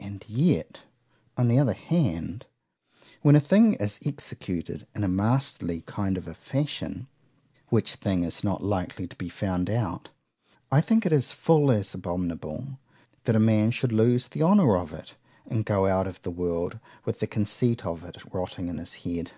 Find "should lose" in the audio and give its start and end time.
13.70-14.28